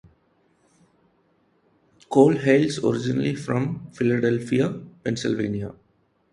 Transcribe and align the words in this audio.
Coyle 2.09 2.39
hails 2.39 2.83
originally 2.83 3.35
from 3.35 3.91
Philadelphia, 3.93 4.69
Pennsylvania. 5.03 5.75